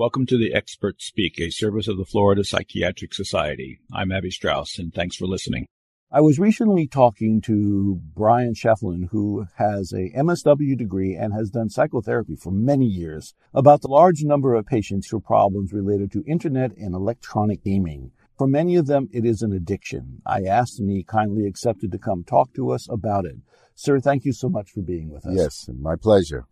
Welcome 0.00 0.24
to 0.28 0.38
the 0.38 0.54
Experts 0.54 1.04
Speak, 1.04 1.38
a 1.38 1.50
service 1.50 1.86
of 1.86 1.98
the 1.98 2.06
Florida 2.06 2.42
Psychiatric 2.42 3.12
Society. 3.12 3.80
I'm 3.92 4.10
Abby 4.10 4.30
Strauss, 4.30 4.78
and 4.78 4.94
thanks 4.94 5.14
for 5.14 5.26
listening. 5.26 5.66
I 6.10 6.22
was 6.22 6.38
recently 6.38 6.86
talking 6.86 7.42
to 7.42 8.00
Brian 8.16 8.54
Schaflin, 8.54 9.10
who 9.10 9.44
has 9.56 9.92
a 9.92 10.10
MSW 10.16 10.78
degree 10.78 11.14
and 11.14 11.34
has 11.34 11.50
done 11.50 11.68
psychotherapy 11.68 12.34
for 12.34 12.50
many 12.50 12.86
years, 12.86 13.34
about 13.52 13.82
the 13.82 13.88
large 13.88 14.22
number 14.22 14.54
of 14.54 14.64
patients 14.64 15.10
who 15.10 15.18
have 15.18 15.24
problems 15.26 15.74
related 15.74 16.10
to 16.12 16.24
internet 16.26 16.74
and 16.78 16.94
electronic 16.94 17.62
gaming. 17.62 18.12
For 18.38 18.46
many 18.46 18.76
of 18.76 18.86
them, 18.86 19.10
it 19.12 19.26
is 19.26 19.42
an 19.42 19.52
addiction. 19.52 20.22
I 20.24 20.44
asked 20.44 20.80
and 20.80 20.88
he 20.88 21.04
kindly 21.04 21.46
accepted 21.46 21.92
to 21.92 21.98
come 21.98 22.24
talk 22.24 22.54
to 22.54 22.70
us 22.70 22.88
about 22.88 23.26
it. 23.26 23.36
Sir, 23.74 24.00
thank 24.00 24.24
you 24.24 24.32
so 24.32 24.48
much 24.48 24.70
for 24.70 24.80
being 24.80 25.10
with 25.10 25.26
us. 25.26 25.34
Yes, 25.36 25.68
my 25.78 25.96
pleasure. 25.96 26.46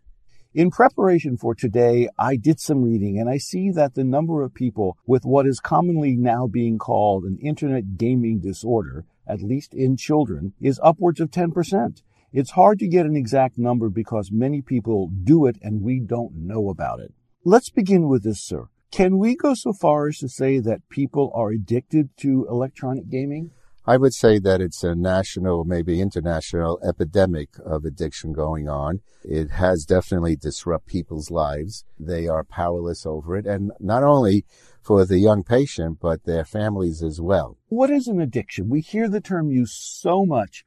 In 0.59 0.73
preparation 0.73 1.37
for 1.37 1.55
today, 1.55 2.09
I 2.19 2.35
did 2.35 2.59
some 2.59 2.83
reading 2.83 3.17
and 3.17 3.31
I 3.31 3.39
see 3.39 3.71
that 3.71 3.95
the 3.95 4.03
number 4.03 4.43
of 4.43 4.55
people 4.55 4.99
with 5.07 5.25
what 5.25 5.47
is 5.47 5.61
commonly 5.61 6.17
now 6.17 6.49
being 6.49 6.79
called 6.79 7.23
an 7.23 7.39
internet 7.41 7.97
gaming 7.97 8.41
disorder, 8.41 9.05
at 9.25 9.41
least 9.41 9.73
in 9.73 9.97
children, 9.97 10.55
is 10.61 10.81
upwards 10.83 11.21
of 11.21 11.31
10%. 11.31 12.03
It's 12.33 12.51
hard 12.51 12.81
to 12.81 12.89
get 12.89 13.07
an 13.07 13.15
exact 13.15 13.57
number 13.57 13.89
because 13.89 14.33
many 14.33 14.61
people 14.61 15.13
do 15.23 15.47
it 15.47 15.59
and 15.63 15.81
we 15.81 16.01
don't 16.01 16.35
know 16.35 16.71
about 16.71 16.99
it. 16.99 17.15
Let's 17.45 17.71
begin 17.71 18.09
with 18.09 18.25
this, 18.25 18.43
sir. 18.43 18.67
Can 18.91 19.17
we 19.17 19.37
go 19.37 19.55
so 19.55 19.73
far 19.73 20.09
as 20.09 20.19
to 20.19 20.29
say 20.29 20.59
that 20.59 20.89
people 20.89 21.31
are 21.37 21.51
addicted 21.51 22.09
to 22.17 22.49
electronic 22.51 23.09
gaming? 23.09 23.53
I 23.89 23.97
would 23.97 24.13
say 24.13 24.39
that 24.41 24.61
it's 24.61 24.85
a 24.85 24.95
national, 24.95 25.65
maybe 25.65 25.99
international 25.99 26.79
epidemic 26.87 27.49
of 27.65 27.87
addiction 27.87 28.35
going 28.35 28.69
on. 28.69 29.01
It 29.25 29.53
has 29.53 29.87
definitely 29.87 30.37
disrupt 30.37 30.87
people's 30.87 31.31
lives. 31.31 31.87
They 31.99 32.29
are 32.29 32.45
powerless 32.45 33.07
over 33.07 33.35
it. 33.35 33.47
And 33.47 33.73
not 33.81 34.03
only 34.05 34.45
for 34.83 35.07
the 35.07 35.19
young 35.19 35.43
patient, 35.43 36.01
but 36.03 36.25
their 36.25 36.45
families 36.45 37.03
as 37.03 37.19
well. 37.19 37.57
What 37.69 37.89
is 37.89 38.09
an 38.09 38.21
addiction? 38.21 38.69
We 38.69 38.83
hear 38.83 39.09
the 39.09 39.23
term 39.23 39.51
used 39.51 39.81
so 39.81 40.27
much. 40.27 40.67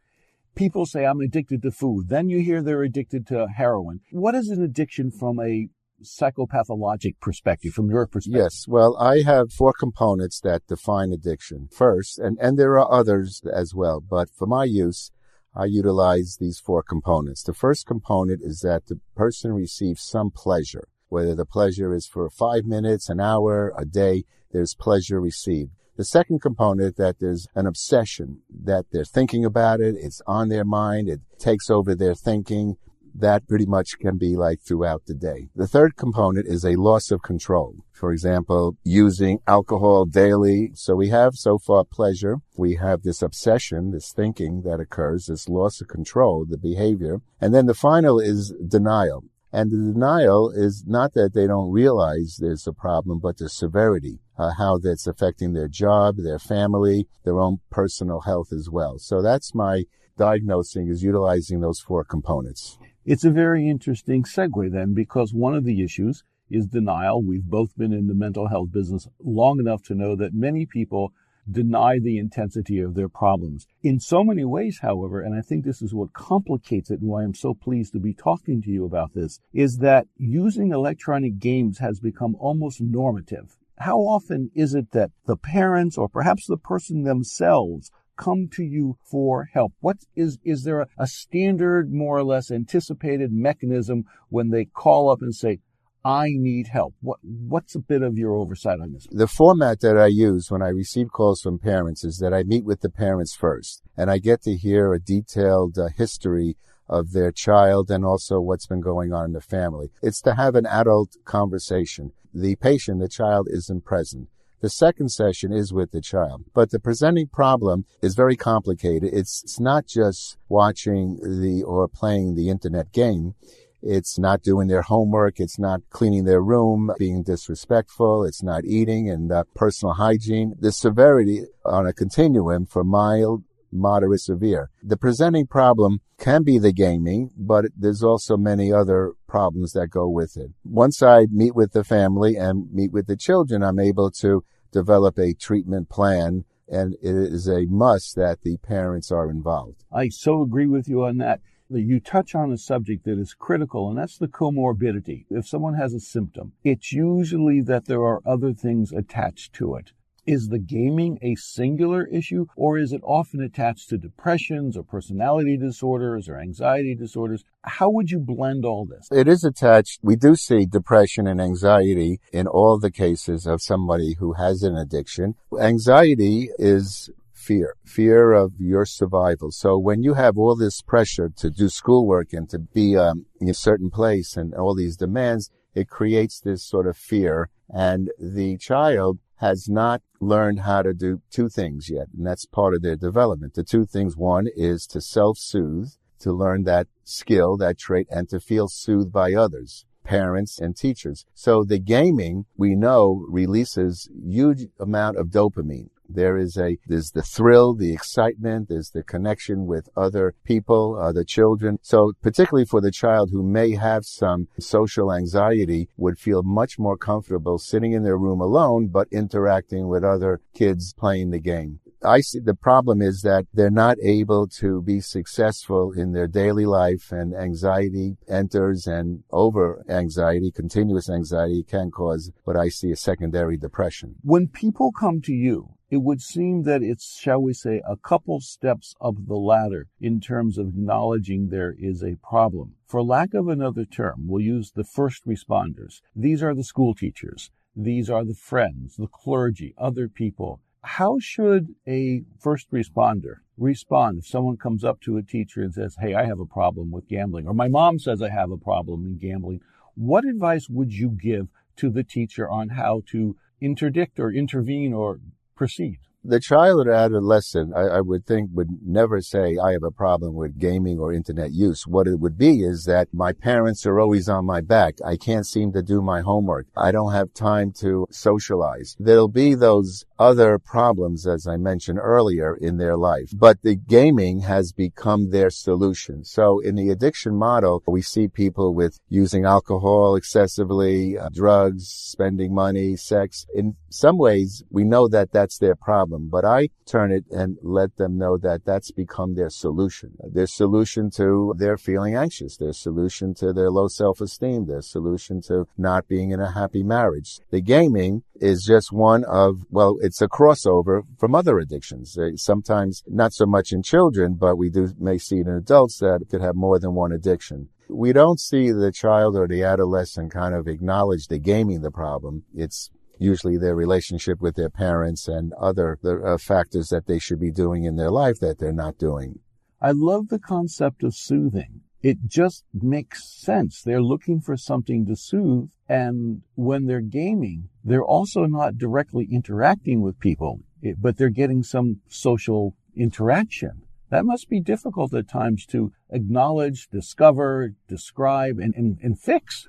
People 0.56 0.88
say, 0.88 1.06
I'm 1.06 1.22
addicted 1.22 1.62
to 1.62 1.70
food. 1.70 2.10
Then 2.10 2.28
you 2.28 2.40
hear 2.40 2.64
they're 2.64 2.82
addicted 2.82 3.28
to 3.28 3.50
heroin. 3.56 4.00
What 4.10 4.34
is 4.34 4.50
an 4.50 4.64
addiction 4.64 5.12
from 5.12 5.40
a 5.40 5.70
psychopathologic 6.04 7.20
perspective, 7.20 7.74
from 7.74 7.90
your 7.90 8.08
perspective? 8.08 8.42
Yes. 8.44 8.66
Well, 8.68 8.98
I 8.98 9.22
have 9.22 9.52
four 9.52 9.74
components 9.74 10.40
that 10.42 10.68
define 10.68 11.12
addiction. 11.12 11.70
First, 11.72 12.20
and, 12.20 12.38
and 12.42 12.58
there 12.58 12.78
are 12.78 12.92
others 12.92 13.42
as 13.52 13.74
well, 13.74 14.02
but 14.02 14.30
for 14.30 14.48
my 14.48 14.66
use, 14.66 15.12
I 15.56 15.66
utilize 15.66 16.38
these 16.40 16.60
four 16.60 16.82
components. 16.82 17.44
The 17.44 17.54
first 17.54 17.86
component 17.86 18.42
is 18.42 18.62
that 18.62 18.86
the 18.86 19.00
person 19.16 19.52
receives 19.52 20.04
some 20.04 20.32
pleasure, 20.32 20.88
whether 21.10 21.36
the 21.36 21.46
pleasure 21.46 21.94
is 21.94 22.08
for 22.08 22.30
five 22.30 22.66
minutes, 22.66 23.10
an 23.10 23.20
hour, 23.20 23.74
a 23.78 23.86
day, 23.86 24.24
there's 24.52 24.76
pleasure 24.76 25.20
received. 25.20 25.72
The 25.98 26.06
second 26.06 26.42
component 26.42 26.96
that 26.98 27.20
there's 27.20 27.48
an 27.54 27.68
obsession 27.68 28.42
that 28.64 28.86
they're 28.92 29.04
thinking 29.06 29.44
about 29.44 29.82
it. 29.82 29.96
It's 29.98 30.22
on 30.26 30.50
their 30.50 30.66
mind. 30.66 31.10
It 31.10 31.20
takes 31.38 31.70
over 31.70 31.96
their 31.96 32.16
thinking 32.16 32.78
that 33.16 33.48
pretty 33.48 33.66
much 33.66 34.00
can 34.00 34.18
be 34.18 34.36
like 34.36 34.62
throughout 34.62 35.06
the 35.06 35.14
day. 35.14 35.50
The 35.56 35.68
third 35.68 35.96
component 35.96 36.48
is 36.48 36.66
a 36.66 36.76
loss 36.76 37.12
of 37.12 37.22
control. 37.22 37.76
For 37.94 38.12
example, 38.12 38.78
using 38.84 39.40
alcohol 39.48 40.06
daily. 40.06 40.72
So 40.74 40.96
we 40.96 41.10
have 41.10 41.36
so 41.36 41.58
far 41.58 41.84
pleasure. 41.84 42.38
We 42.58 42.76
have 42.76 43.04
this 43.04 43.22
obsession, 43.22 43.92
this 43.92 44.12
thinking 44.12 44.64
that 44.64 44.80
occurs, 44.80 45.28
this 45.28 45.48
loss 45.48 45.82
of 45.82 45.88
control, 45.88 46.46
the 46.48 46.58
behavior. 46.58 47.22
And 47.40 47.54
then 47.54 47.68
the 47.68 47.74
final 47.74 48.20
is 48.20 48.54
denial. 48.68 49.24
And 49.54 49.70
the 49.70 49.94
denial 49.94 50.50
is 50.50 50.86
not 50.88 51.14
that 51.14 51.34
they 51.34 51.46
don't 51.46 51.72
realize 51.72 52.38
there's 52.40 52.66
a 52.66 52.74
problem, 52.74 53.20
but 53.20 53.38
the 53.38 53.50
severity, 53.50 54.20
uh, 54.38 54.52
how 54.58 54.78
that's 54.78 55.08
affecting 55.08 55.54
their 55.54 55.68
job, 55.68 56.16
their 56.18 56.40
family, 56.40 57.08
their 57.26 57.38
own 57.38 57.60
personal 57.70 58.22
health 58.22 58.54
as 58.54 58.70
well. 58.70 58.98
So 58.98 59.22
that's 59.22 59.54
my 59.54 59.84
diagnosing 60.18 60.88
is 60.88 61.04
utilizing 61.04 61.62
those 61.62 61.80
four 61.80 62.04
components. 62.04 62.78
It's 63.04 63.26
a 63.26 63.32
very 63.32 63.68
interesting 63.68 64.24
segue 64.24 64.72
then, 64.72 64.94
because 64.94 65.34
one 65.34 65.56
of 65.56 65.66
the 65.66 65.84
issues 65.84 66.24
is 66.52 66.68
denial. 66.68 67.24
We've 67.24 67.44
both 67.44 67.76
been 67.76 67.92
in 67.92 68.06
the 68.06 68.14
mental 68.14 68.50
health 68.50 68.72
business 68.72 69.08
long 69.20 69.60
enough 69.60 69.82
to 69.84 69.96
know 69.96 70.16
that 70.18 70.36
many 70.36 70.68
people 70.68 71.12
deny 71.50 71.98
the 71.98 72.20
intensity 72.20 72.80
of 72.80 72.94
their 72.94 73.10
problems. 73.10 73.66
In 73.82 74.00
so 74.00 74.24
many 74.24 74.46
ways, 74.46 74.80
however, 74.84 75.20
and 75.20 75.34
I 75.34 75.42
think 75.42 75.66
this 75.66 75.82
is 75.82 75.96
what 75.96 76.14
complicates 76.14 76.92
it 76.92 77.00
and 77.02 77.10
why 77.10 77.24
I'm 77.24 77.34
so 77.34 77.56
pleased 77.56 77.94
to 77.94 78.00
be 78.00 78.14
talking 78.14 78.62
to 78.62 78.70
you 78.70 78.86
about 78.86 79.16
this, 79.16 79.40
is 79.52 79.78
that 79.78 80.06
using 80.18 80.72
electronic 80.72 81.40
games 81.40 81.80
has 81.80 82.00
become 82.00 82.36
almost 82.36 82.82
normative. 82.82 83.58
How 83.80 83.98
often 83.98 84.52
is 84.54 84.76
it 84.76 84.92
that 84.92 85.10
the 85.26 85.38
parents 85.38 85.98
or 85.98 86.08
perhaps 86.08 86.46
the 86.46 86.58
person 86.58 87.02
themselves 87.02 87.90
come 88.22 88.48
to 88.54 88.64
you 88.64 88.98
for 89.04 89.50
help? 89.54 89.74
What 89.80 89.98
is, 90.16 90.38
is 90.44 90.64
there 90.64 90.82
a, 90.82 90.88
a 90.98 91.08
standard, 91.08 91.92
more 91.92 92.18
or 92.18 92.24
less 92.24 92.52
anticipated 92.52 93.32
mechanism 93.32 94.04
when 94.30 94.50
they 94.50 94.66
call 94.66 95.10
up 95.10 95.22
and 95.22 95.34
say, 95.34 95.60
I 96.04 96.30
need 96.30 96.68
help. 96.68 96.96
What 97.02 97.20
what's 97.22 97.76
a 97.76 97.80
bit 97.80 98.02
of 98.02 98.18
your 98.18 98.34
oversight 98.34 98.80
on 98.82 98.94
this? 98.94 99.06
The 99.12 99.28
format 99.28 99.82
that 99.82 99.98
I 99.98 100.08
use 100.08 100.50
when 100.50 100.64
I 100.64 100.70
receive 100.70 101.12
calls 101.12 101.42
from 101.42 101.60
parents 101.60 102.04
is 102.04 102.18
that 102.18 102.34
I 102.34 102.42
meet 102.42 102.66
with 102.66 102.82
the 102.82 102.90
parents 102.90 103.36
first, 103.36 103.84
and 103.96 104.10
I 104.10 104.18
get 104.18 104.42
to 104.44 104.56
hear 104.56 104.94
a 104.94 105.00
detailed 105.00 105.78
uh, 105.78 105.90
history 105.96 106.58
of 106.90 107.12
their 107.12 107.32
child 107.32 107.92
and 107.92 108.04
also 108.04 108.40
what's 108.40 108.66
been 108.66 108.82
going 108.82 109.14
on 109.14 109.26
in 109.26 109.34
the 109.34 109.42
family. 109.42 109.92
It's 110.02 110.22
to 110.22 110.34
have 110.34 110.56
an 110.56 110.66
adult 110.66 111.18
conversation. 111.24 112.14
The 112.34 112.56
patient, 112.56 113.00
the 113.00 113.08
child, 113.08 113.48
isn't 113.52 113.86
present. 113.86 114.30
The 114.62 114.70
second 114.70 115.10
session 115.10 115.52
is 115.52 115.74
with 115.74 115.90
the 115.90 116.02
child, 116.02 116.44
but 116.54 116.70
the 116.70 116.80
presenting 116.80 117.26
problem 117.26 117.86
is 118.00 118.14
very 118.14 118.36
complicated. 118.36 119.10
It's, 119.12 119.42
it's 119.44 119.60
not 119.60 119.88
just 119.88 120.38
watching 120.50 121.18
the 121.24 121.64
or 121.64 121.88
playing 121.88 122.36
the 122.36 122.50
internet 122.50 122.92
game. 122.92 123.34
It's 123.82 124.20
not 124.20 124.44
doing 124.44 124.68
their 124.68 124.84
homework. 124.84 125.40
It's 125.40 125.58
not 125.58 125.82
cleaning 125.90 126.26
their 126.26 126.44
room, 126.44 126.92
being 127.00 127.24
disrespectful. 127.24 128.24
It's 128.24 128.44
not 128.44 128.64
eating 128.64 129.10
and 129.10 129.32
uh, 129.32 129.46
personal 129.56 129.96
hygiene. 129.96 130.54
The 130.60 130.72
severity 130.72 131.46
on 131.66 131.88
a 131.88 131.94
continuum 131.94 132.68
for 132.68 132.84
mild, 132.84 133.44
moderate, 133.72 134.22
severe. 134.22 134.70
The 134.84 134.98
presenting 134.98 135.48
problem 135.48 136.02
can 136.20 136.44
be 136.44 136.60
the 136.60 136.72
gaming, 136.72 137.32
but 137.36 137.66
there's 137.76 138.04
also 138.04 138.38
many 138.38 138.72
other 138.72 139.14
problems 139.32 139.72
that 139.72 139.88
go 139.88 140.10
with 140.10 140.36
it. 140.36 140.52
Once 140.66 141.02
I 141.02 141.28
meet 141.32 141.56
with 141.56 141.72
the 141.72 141.86
family 141.86 142.36
and 142.36 142.70
meet 142.74 142.92
with 142.92 143.08
the 143.08 143.16
children, 143.16 143.64
I'm 143.64 143.80
able 143.80 144.12
to 144.12 144.44
develop 144.74 145.18
a 145.18 145.34
treatment 145.34 145.88
plan 145.88 146.44
and 146.68 146.96
it 146.96 147.16
is 147.16 147.48
a 147.48 147.66
must 147.66 148.16
that 148.18 148.42
the 148.42 148.58
parents 148.58 149.10
are 149.10 149.30
involved. 149.30 149.86
I 149.92 150.10
so 150.10 150.42
agree 150.42 150.68
with 150.68 150.90
you 150.90 151.06
on 151.06 151.18
that. 151.18 151.40
You 151.70 152.02
touch 152.02 152.36
on 152.36 152.52
a 152.52 152.58
subject 152.58 153.06
that 153.06 153.18
is 153.18 153.34
critical, 153.34 153.90
and 153.90 153.98
that's 153.98 154.18
the 154.18 154.28
comorbidity. 154.28 155.26
If 155.30 155.48
someone 155.48 155.76
has 155.76 155.94
a 155.94 156.02
symptom, 156.02 156.52
it's 156.66 156.92
usually 156.92 157.62
that 157.62 157.86
there 157.86 158.02
are 158.02 158.22
other 158.26 158.54
things 158.54 158.92
attached 158.92 159.54
to 159.54 159.76
it. 159.76 159.94
Is 160.28 160.50
the 160.50 160.60
gaming 160.60 161.18
a 161.24 161.34
singular 161.34 162.06
issue 162.06 162.46
or 162.56 162.78
is 162.78 162.94
it 162.94 163.02
often 163.04 163.42
attached 163.42 163.90
to 163.90 163.98
depressions 163.98 164.78
or 164.78 164.84
personality 164.84 165.58
disorders 165.58 166.30
or 166.30 166.40
anxiety 166.40 166.94
disorders? 166.94 167.44
How 167.64 167.90
would 167.90 168.12
you 168.12 168.20
blend 168.20 168.64
all 168.64 168.86
this? 168.86 169.08
It 169.12 169.28
is 169.28 169.44
attached. 169.44 170.00
We 170.04 170.16
do 170.16 170.36
see 170.36 170.68
depression 170.68 171.26
and 171.26 171.42
anxiety 171.42 172.20
in 172.32 172.46
all 172.46 172.78
the 172.78 172.92
cases 172.92 173.48
of 173.48 173.64
somebody 173.64 174.16
who 174.20 174.34
has 174.34 174.62
an 174.62 174.76
addiction. 174.76 175.34
Anxiety 175.60 176.50
is 176.60 177.10
fear, 177.34 177.74
fear 177.84 178.32
of 178.32 178.54
your 178.60 178.86
survival. 178.86 179.50
So 179.50 179.80
when 179.80 180.04
you 180.04 180.14
have 180.14 180.38
all 180.38 180.56
this 180.56 180.84
pressure 180.84 181.30
to 181.38 181.50
do 181.50 181.68
schoolwork 181.68 182.32
and 182.32 182.48
to 182.52 182.60
be 182.60 182.96
um, 182.96 183.26
in 183.40 183.50
a 183.50 183.56
certain 183.56 183.90
place 183.90 184.38
and 184.38 184.54
all 184.54 184.76
these 184.76 184.98
demands, 184.98 185.50
it 185.74 185.90
creates 185.90 186.40
this 186.40 186.64
sort 186.64 186.86
of 186.88 186.98
fear. 186.98 187.50
And 187.74 188.12
the 188.20 188.58
child 188.58 189.20
has 189.38 189.68
not 189.70 190.02
learned 190.20 190.60
how 190.60 190.82
to 190.84 190.94
do 190.94 191.22
two 191.32 191.50
things 191.50 191.90
yet, 191.90 192.08
and 192.16 192.26
that's 192.26 192.46
part 192.46 192.76
of 192.76 192.82
their 192.82 192.96
development. 192.96 193.56
The 193.56 193.64
two 193.64 193.86
things, 193.86 194.16
one 194.16 194.48
is 194.56 194.86
to 194.88 195.02
self-soothe, 195.02 195.94
to 196.20 196.32
learn 196.32 196.64
that 196.64 196.88
skill, 197.04 197.58
that 197.58 197.78
trait, 197.80 198.08
and 198.12 198.30
to 198.30 198.40
feel 198.40 198.68
soothed 198.68 199.12
by 199.12 199.34
others 199.34 199.86
parents 200.04 200.60
and 200.60 200.76
teachers. 200.76 201.26
So 201.34 201.64
the 201.64 201.80
gaming 201.80 202.46
we 202.58 202.76
know 202.76 203.26
releases 203.30 204.10
huge 204.14 204.68
amount 204.80 205.18
of 205.18 205.28
dopamine. 205.28 205.90
There 206.14 206.38
is 206.38 206.58
a, 206.58 206.78
there's 206.88 207.12
the 207.12 207.22
thrill, 207.22 207.74
the 207.74 207.94
excitement, 207.94 208.70
there's 208.70 208.90
the 208.90 209.04
connection 209.04 209.66
with 209.66 209.90
other 209.96 210.36
people, 210.44 210.98
other 211.00 211.24
children. 211.24 211.80
So 211.82 212.14
particularly 212.22 212.66
for 212.66 212.82
the 212.82 212.92
child 212.92 213.30
who 213.32 213.44
may 213.44 213.72
have 213.72 214.06
some 214.06 214.48
social 214.60 215.14
anxiety 215.14 215.90
would 215.98 216.20
feel 216.20 216.44
much 216.44 216.78
more 216.78 216.98
comfortable 216.98 217.58
sitting 217.58 217.94
in 217.94 218.04
their 218.04 218.18
room 218.18 218.42
alone, 218.42 218.88
but 218.88 219.08
interacting 219.12 219.88
with 219.88 220.04
other 220.04 220.42
kids 220.54 220.94
playing 220.94 221.32
the 221.32 221.40
game. 221.40 221.80
I 222.04 222.22
see 222.22 222.40
the 222.40 222.56
problem 222.56 223.00
is 223.02 223.22
that 223.22 223.46
they're 223.54 223.70
not 223.70 223.98
able 224.02 224.48
to 224.60 224.82
be 224.82 225.02
successful 225.02 225.92
in 225.92 226.14
their 226.14 226.28
daily 226.28 226.66
life 226.66 227.12
and 227.12 227.36
anxiety 227.36 228.18
enters 228.28 228.88
and 228.88 229.24
over 229.32 229.86
anxiety, 229.88 230.52
continuous 230.52 231.10
anxiety 231.12 231.64
can 231.64 231.92
cause 231.92 232.32
what 232.44 232.58
I 232.58 232.70
see 232.70 232.92
as 232.92 233.02
secondary 233.02 233.56
depression. 233.56 234.16
When 234.24 234.48
people 234.48 234.92
come 234.92 235.22
to 235.22 235.34
you, 235.34 235.76
it 235.92 236.02
would 236.02 236.22
seem 236.22 236.64
that 236.64 236.82
it's, 236.82 237.20
shall 237.20 237.42
we 237.42 237.54
say, 237.54 237.82
a 237.86 237.98
couple 237.98 238.40
steps 238.40 238.96
up 239.02 239.16
the 239.28 239.36
ladder 239.36 239.88
in 240.00 240.22
terms 240.22 240.58
of 240.58 240.70
acknowledging 240.70 241.50
there 241.50 241.76
is 241.78 242.02
a 242.02 242.16
problem. 242.24 242.76
For 242.88 243.04
lack 243.04 243.34
of 243.34 243.50
another 243.50 243.84
term, 243.84 244.26
we'll 244.26 244.42
use 244.42 244.72
the 244.72 244.86
first 244.86 245.28
responders. 245.28 246.02
These 246.16 246.42
are 246.42 246.56
the 246.56 246.64
school 246.64 246.96
teachers. 246.96 247.52
These 247.76 248.10
are 248.10 248.24
the 248.24 248.34
friends, 248.34 248.96
the 248.96 249.08
clergy, 249.08 249.74
other 249.78 250.08
people. 250.08 250.62
How 250.82 251.20
should 251.20 251.76
a 251.86 252.24
first 252.40 252.72
responder 252.72 253.36
respond 253.58 254.20
if 254.20 254.28
someone 254.28 254.58
comes 254.58 254.86
up 254.86 255.02
to 255.02 255.18
a 255.18 255.24
teacher 255.24 255.62
and 255.62 255.74
says, 255.74 255.98
Hey, 256.00 256.14
I 256.14 256.26
have 256.26 256.40
a 256.40 256.46
problem 256.46 256.92
with 256.92 257.10
gambling, 257.10 257.48
or 257.48 257.54
my 257.54 257.68
mom 257.68 258.00
says 258.00 258.22
I 258.22 258.30
have 258.30 258.50
a 258.50 258.58
problem 258.58 259.06
in 259.06 259.18
gambling? 259.18 259.60
What 259.96 260.24
advice 260.24 260.70
would 260.70 260.94
you 260.94 261.10
give 261.10 261.50
to 261.76 261.90
the 261.90 262.04
teacher 262.04 262.50
on 262.50 262.70
how 262.70 263.04
to 263.08 263.36
interdict 263.60 264.20
or 264.20 264.32
intervene 264.32 264.94
or 264.94 265.20
proceed? 265.56 266.00
The 266.24 266.40
child 266.40 266.86
or 266.86 266.92
adolescent, 266.92 267.74
I, 267.76 267.98
I, 267.98 268.02
would 268.02 268.28
think, 268.28 268.52
would 268.54 268.70
never 268.86 269.22
say, 269.22 269.58
I 269.58 269.72
have 269.72 269.82
a 269.82 269.90
problem 269.90 270.36
with 270.36 270.60
gaming 270.60 271.00
or 271.00 271.12
internet 271.12 271.52
use. 271.52 271.88
What 271.88 272.06
it 272.06 272.20
would 272.20 272.38
be 272.38 272.62
is 272.62 272.84
that 272.84 273.08
my 273.12 273.34
parents 273.34 273.88
are 273.88 274.00
always 274.00 274.30
on 274.30 274.46
my 274.46 274.62
back. 274.62 274.98
I 275.04 275.18
can't 275.18 275.48
seem 275.48 275.72
to 275.72 275.82
do 275.82 276.00
my 276.00 276.22
homework. 276.22 276.68
I 276.78 276.92
don't 276.92 277.12
have 277.12 277.34
time 277.34 277.72
to 277.80 278.06
socialize. 278.12 278.96
There'll 279.00 279.30
be 279.30 279.56
those 279.56 280.06
other 280.22 280.60
problems, 280.60 281.26
as 281.26 281.48
I 281.48 281.58
mentioned 281.58 281.98
earlier, 282.00 282.56
in 282.56 282.78
their 282.78 282.96
life. 282.96 283.30
But 283.34 283.58
the 283.64 283.76
gaming 283.76 284.42
has 284.42 284.72
become 284.72 285.32
their 285.32 285.50
solution. 285.50 286.24
So 286.24 286.60
in 286.60 286.76
the 286.76 286.92
addiction 286.92 287.36
model, 287.36 287.82
we 287.88 288.04
see 288.04 288.28
people 288.28 288.76
with 288.76 289.00
using 289.10 289.46
alcohol 289.46 290.16
excessively, 290.16 291.18
uh, 291.18 291.30
drugs, 291.34 291.88
spending 291.88 292.54
money, 292.54 292.96
sex. 292.96 293.48
In 293.56 293.76
some 293.90 294.20
ways, 294.20 294.64
we 294.70 294.84
know 294.84 295.08
that 295.08 295.32
that's 295.32 295.58
their 295.58 295.76
problem, 295.76 296.30
but 296.30 296.46
I 296.46 296.70
turn 296.86 297.12
it 297.12 297.26
and 297.32 297.58
let 297.64 297.98
them 297.98 298.20
know 298.20 298.38
that 298.38 298.64
that's 298.64 298.92
become 298.92 299.34
their 299.34 299.50
solution. 299.50 300.12
Their 300.38 300.48
solution 300.48 301.10
to 301.12 301.56
their 301.58 301.78
feeling 301.78 302.16
anxious, 302.16 302.58
their 302.58 302.74
solution 302.74 303.34
to 303.36 303.54
their 303.54 303.72
low 303.72 303.88
self-esteem, 303.88 304.68
their 304.68 304.84
solution 304.84 305.42
to 305.48 305.68
not 305.78 306.08
being 306.08 306.30
in 306.30 306.40
a 306.40 306.52
happy 306.52 306.84
marriage. 306.84 307.40
The 307.50 307.62
gaming 307.62 308.24
is 308.42 308.66
just 308.66 308.92
one 308.92 309.24
of, 309.26 309.64
well, 309.70 309.98
it's 310.02 310.22
a 310.22 310.28
crossover 310.28 311.04
from 311.20 311.36
other 311.36 311.60
addictions. 311.60 312.18
Sometimes 312.36 313.04
not 313.08 313.34
so 313.34 313.46
much 313.46 313.72
in 313.72 313.84
children, 313.84 314.34
but 314.34 314.58
we 314.58 314.70
do 314.70 314.90
may 315.00 315.20
see 315.20 315.38
it 315.38 315.48
in 315.48 315.54
adults 315.54 316.00
that 316.00 316.26
could 316.30 316.42
have 316.42 316.56
more 316.56 316.80
than 316.80 316.96
one 316.96 317.12
addiction. 317.12 317.70
We 317.88 318.14
don't 318.14 318.40
see 318.40 318.72
the 318.72 318.92
child 318.92 319.38
or 319.38 319.48
the 319.48 319.64
adolescent 319.64 320.32
kind 320.32 320.56
of 320.56 320.68
acknowledge 320.68 321.28
the 321.28 321.40
gaming 321.40 321.82
the 321.82 321.92
problem. 321.92 322.44
It's 322.54 322.90
usually 323.20 323.58
their 323.58 323.76
relationship 323.76 324.42
with 324.42 324.56
their 324.56 324.72
parents 324.72 325.28
and 325.28 325.54
other 325.54 326.00
uh, 326.04 326.38
factors 326.40 326.90
that 326.90 327.06
they 327.06 327.20
should 327.20 327.40
be 327.40 327.52
doing 327.52 327.84
in 327.84 327.96
their 327.96 328.10
life 328.10 328.40
that 328.40 328.58
they're 328.58 328.74
not 328.74 328.98
doing. 328.98 329.40
I 329.80 329.92
love 329.92 330.30
the 330.30 330.40
concept 330.40 331.04
of 331.04 331.14
soothing. 331.14 331.82
It 332.02 332.18
just 332.26 332.64
makes 332.74 333.24
sense. 333.24 333.82
They're 333.82 334.02
looking 334.02 334.42
for 334.42 334.58
something 334.58 335.06
to 335.06 335.16
soothe. 335.16 335.70
And 335.88 336.42
when 336.56 336.86
they're 336.86 337.02
gaming, 337.02 337.70
they're 337.84 338.04
also 338.04 338.46
not 338.46 338.78
directly 338.78 339.28
interacting 339.32 340.02
with 340.02 340.20
people, 340.20 340.62
but 340.98 341.18
they're 341.18 341.30
getting 341.30 341.64
some 341.64 342.02
social 342.08 342.76
interaction. 342.96 343.84
That 344.10 344.26
must 344.26 344.50
be 344.50 344.60
difficult 344.60 345.14
at 345.14 345.30
times 345.30 345.66
to 345.68 345.94
acknowledge, 346.10 346.88
discover, 346.90 347.72
describe, 347.88 348.58
and, 348.60 348.74
and, 348.76 348.98
and 349.02 349.20
fix. 349.20 349.68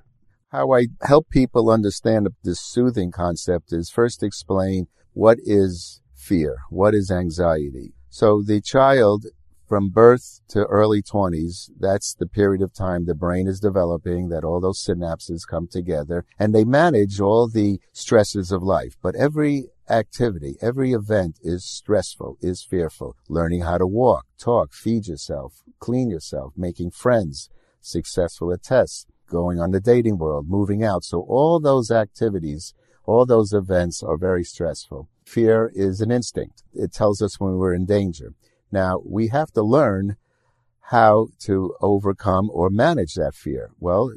How 0.48 0.72
I 0.72 0.88
help 1.02 1.28
people 1.28 1.70
understand 1.70 2.28
this 2.42 2.60
soothing 2.60 3.10
concept 3.10 3.72
is 3.72 3.90
first 3.90 4.22
explain 4.22 4.86
what 5.12 5.38
is 5.44 6.00
fear, 6.14 6.56
what 6.70 6.94
is 6.94 7.10
anxiety. 7.10 7.94
So 8.08 8.42
the 8.44 8.60
child 8.60 9.26
from 9.72 9.88
birth 9.88 10.42
to 10.48 10.66
early 10.66 11.00
20s, 11.00 11.70
that's 11.80 12.12
the 12.12 12.26
period 12.26 12.60
of 12.60 12.74
time 12.74 13.06
the 13.06 13.14
brain 13.14 13.48
is 13.48 13.58
developing, 13.58 14.28
that 14.28 14.44
all 14.44 14.60
those 14.60 14.84
synapses 14.84 15.48
come 15.48 15.66
together, 15.66 16.26
and 16.38 16.54
they 16.54 16.62
manage 16.62 17.22
all 17.22 17.48
the 17.48 17.80
stresses 17.90 18.52
of 18.52 18.62
life. 18.62 18.98
But 19.02 19.16
every 19.16 19.70
activity, 19.88 20.56
every 20.60 20.92
event 20.92 21.38
is 21.42 21.64
stressful, 21.64 22.36
is 22.42 22.62
fearful. 22.62 23.16
Learning 23.30 23.62
how 23.62 23.78
to 23.78 23.86
walk, 23.86 24.26
talk, 24.38 24.74
feed 24.74 25.06
yourself, 25.06 25.62
clean 25.78 26.10
yourself, 26.10 26.52
making 26.54 26.90
friends, 26.90 27.48
successful 27.80 28.52
at 28.52 28.62
tests, 28.62 29.06
going 29.26 29.58
on 29.58 29.70
the 29.70 29.80
dating 29.80 30.18
world, 30.18 30.50
moving 30.50 30.84
out. 30.84 31.02
So 31.02 31.24
all 31.26 31.58
those 31.58 31.90
activities, 31.90 32.74
all 33.06 33.24
those 33.24 33.54
events 33.54 34.02
are 34.02 34.18
very 34.18 34.44
stressful. 34.44 35.08
Fear 35.24 35.72
is 35.74 36.02
an 36.02 36.10
instinct. 36.10 36.62
It 36.74 36.92
tells 36.92 37.22
us 37.22 37.40
when 37.40 37.54
we're 37.54 37.72
in 37.72 37.86
danger. 37.86 38.34
Now, 38.72 39.00
we 39.04 39.28
have 39.28 39.52
to 39.52 39.62
learn 39.62 40.16
how 40.86 41.28
to 41.40 41.74
overcome 41.80 42.50
or 42.52 42.70
manage 42.70 43.14
that 43.14 43.34
fear. 43.34 43.70
Well, 43.78 44.10